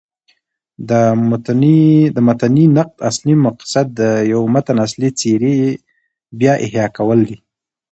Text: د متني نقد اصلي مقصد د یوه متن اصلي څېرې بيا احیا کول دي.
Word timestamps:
د 0.89 0.91
متني 2.27 2.65
نقد 2.77 2.97
اصلي 3.09 3.35
مقصد 3.45 3.85
د 3.99 4.01
یوه 4.31 4.47
متن 4.53 4.77
اصلي 4.85 5.09
څېرې 5.19 5.57
بيا 6.39 6.53
احیا 6.65 6.85
کول 6.97 7.19
دي. 7.27 7.37